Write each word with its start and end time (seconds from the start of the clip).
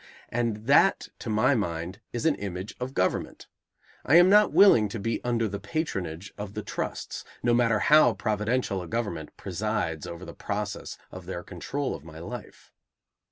And 0.29 0.65
that 0.65 1.09
to 1.19 1.29
my 1.29 1.53
mind 1.53 1.99
is 2.11 2.25
an 2.25 2.33
image 2.33 2.73
of 2.79 2.95
government. 2.95 3.45
I 4.03 4.15
am 4.15 4.31
not 4.31 4.51
willing 4.51 4.89
to 4.89 4.99
be 4.99 5.23
under 5.23 5.47
the 5.47 5.59
patronage 5.59 6.33
of 6.39 6.55
the 6.55 6.63
trusts, 6.63 7.23
no 7.43 7.53
matter 7.53 7.77
how 7.77 8.15
providential 8.15 8.81
a 8.81 8.87
government 8.87 9.37
presides 9.37 10.07
over 10.07 10.25
the 10.25 10.33
process 10.33 10.97
of 11.11 11.27
their 11.27 11.43
control 11.43 11.93
of 11.93 12.03
my 12.03 12.17
life. 12.17 12.71